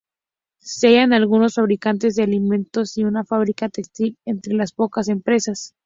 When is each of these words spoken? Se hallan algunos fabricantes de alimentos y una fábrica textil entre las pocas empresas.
Se 0.57 0.87
hallan 0.87 1.13
algunos 1.13 1.53
fabricantes 1.53 2.15
de 2.15 2.23
alimentos 2.23 2.97
y 2.97 3.03
una 3.03 3.23
fábrica 3.23 3.69
textil 3.69 4.17
entre 4.25 4.55
las 4.55 4.71
pocas 4.71 5.09
empresas. 5.09 5.75